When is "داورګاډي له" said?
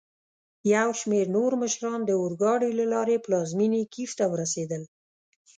2.07-2.85